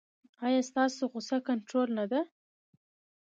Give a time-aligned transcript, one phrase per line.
[0.45, 2.21] ایا ستاسو غوسه کنټرول نه ده؟